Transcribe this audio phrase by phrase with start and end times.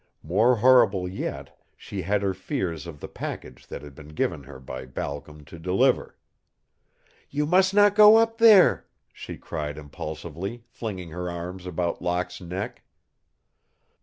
[0.23, 4.59] More horrible yet, she had her fears of the package that had been given her
[4.59, 6.17] by Balcom to deliver.
[7.29, 12.81] "You must not go up there!" she cried, impulsively, flinging her arms about Locke's neck.